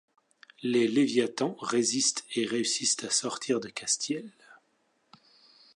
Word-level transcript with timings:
Les 0.63 0.87
Léviathans 0.87 1.55
résistent 1.61 2.25
et 2.35 2.47
réussissent 2.47 3.03
à 3.03 3.11
sortir 3.11 3.59
de 3.59 3.69
Castiel. 3.69 4.31